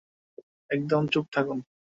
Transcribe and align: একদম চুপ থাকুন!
একদম 0.69 1.03
চুপ 1.07 1.25
থাকুন! 1.33 1.57